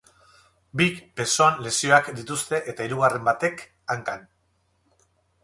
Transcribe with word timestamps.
Bik 0.79 0.95
besoan 1.19 1.61
lesioak 1.65 2.09
dituzte 2.21 2.61
eta 2.73 2.89
hirugarren 2.89 3.29
batek 3.29 3.63
hankan. 3.97 4.27